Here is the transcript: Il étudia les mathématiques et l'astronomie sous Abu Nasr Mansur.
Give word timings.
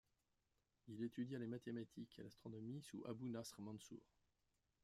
Il 0.87 1.03
étudia 1.03 1.37
les 1.37 1.45
mathématiques 1.45 2.17
et 2.17 2.23
l'astronomie 2.23 2.81
sous 2.81 3.05
Abu 3.05 3.29
Nasr 3.29 3.61
Mansur. 3.61 4.01